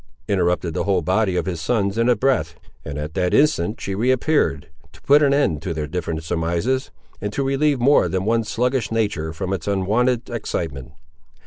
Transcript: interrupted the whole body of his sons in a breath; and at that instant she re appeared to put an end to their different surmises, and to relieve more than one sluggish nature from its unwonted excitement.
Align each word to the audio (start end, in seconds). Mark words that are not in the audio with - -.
interrupted 0.27 0.73
the 0.73 0.85
whole 0.85 1.03
body 1.03 1.35
of 1.35 1.45
his 1.45 1.61
sons 1.61 1.95
in 1.95 2.09
a 2.09 2.15
breath; 2.15 2.55
and 2.83 2.97
at 2.97 3.13
that 3.13 3.35
instant 3.35 3.79
she 3.79 3.93
re 3.93 4.09
appeared 4.09 4.67
to 4.91 4.99
put 5.03 5.21
an 5.21 5.31
end 5.31 5.61
to 5.61 5.75
their 5.75 5.85
different 5.85 6.23
surmises, 6.23 6.89
and 7.21 7.31
to 7.31 7.43
relieve 7.43 7.79
more 7.79 8.07
than 8.09 8.25
one 8.25 8.43
sluggish 8.43 8.91
nature 8.91 9.31
from 9.31 9.53
its 9.53 9.67
unwonted 9.67 10.27
excitement. 10.27 10.91